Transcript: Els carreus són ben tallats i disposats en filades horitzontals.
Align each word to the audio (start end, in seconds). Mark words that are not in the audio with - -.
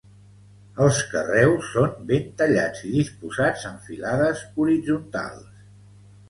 Els 0.85 1.01
carreus 1.09 1.67
són 1.73 1.93
ben 2.11 2.25
tallats 2.39 2.81
i 2.87 2.95
disposats 2.95 3.67
en 3.73 3.77
filades 3.91 4.43
horitzontals. 4.65 5.63